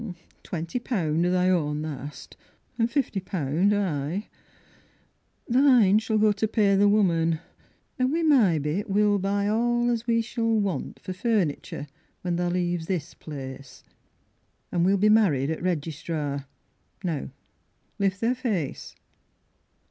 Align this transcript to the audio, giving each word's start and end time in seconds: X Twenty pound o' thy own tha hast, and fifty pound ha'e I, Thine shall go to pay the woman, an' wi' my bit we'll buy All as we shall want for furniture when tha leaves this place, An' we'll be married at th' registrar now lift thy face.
X 0.03 0.19
Twenty 0.41 0.79
pound 0.79 1.27
o' 1.27 1.29
thy 1.29 1.47
own 1.51 1.83
tha 1.83 1.89
hast, 1.89 2.35
and 2.79 2.89
fifty 2.89 3.19
pound 3.19 3.71
ha'e 3.71 3.83
I, 4.23 4.29
Thine 5.47 5.99
shall 5.99 6.17
go 6.17 6.31
to 6.31 6.47
pay 6.47 6.75
the 6.75 6.89
woman, 6.89 7.39
an' 7.99 8.09
wi' 8.11 8.23
my 8.23 8.57
bit 8.57 8.89
we'll 8.89 9.19
buy 9.19 9.47
All 9.47 9.91
as 9.91 10.07
we 10.07 10.21
shall 10.23 10.59
want 10.59 10.97
for 10.99 11.13
furniture 11.13 11.85
when 12.23 12.35
tha 12.35 12.49
leaves 12.49 12.87
this 12.87 13.13
place, 13.13 13.83
An' 14.71 14.83
we'll 14.83 14.97
be 14.97 15.07
married 15.07 15.51
at 15.51 15.59
th' 15.59 15.65
registrar 15.65 16.47
now 17.03 17.29
lift 17.99 18.21
thy 18.21 18.33
face. 18.33 18.95